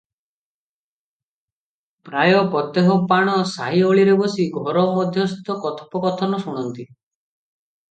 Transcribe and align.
ପ୍ରାୟ 2.09 2.39
ପ୍ରତ୍ୟହ 2.55 2.89
ପାଣ 3.13 3.37
ସାହି 3.53 3.83
ଓଳିରେ 3.91 4.17
ବସି 4.23 4.49
ଘର 4.57 4.89
ମଧ୍ୟସ୍ଥ 4.97 5.59
କଥୋପକଥନ 5.69 6.43
ଶୁଣନ୍ତି। 6.49 6.91